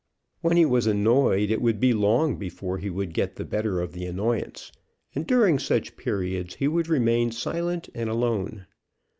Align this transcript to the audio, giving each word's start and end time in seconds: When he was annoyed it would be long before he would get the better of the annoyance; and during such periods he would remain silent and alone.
When 0.41 0.57
he 0.57 0.65
was 0.65 0.87
annoyed 0.87 1.51
it 1.51 1.61
would 1.61 1.79
be 1.79 1.93
long 1.93 2.37
before 2.37 2.79
he 2.79 2.89
would 2.89 3.13
get 3.13 3.35
the 3.35 3.45
better 3.45 3.79
of 3.81 3.91
the 3.93 4.07
annoyance; 4.07 4.71
and 5.13 5.27
during 5.27 5.59
such 5.59 5.95
periods 5.95 6.55
he 6.55 6.67
would 6.67 6.87
remain 6.87 7.31
silent 7.31 7.87
and 7.93 8.09
alone. 8.09 8.65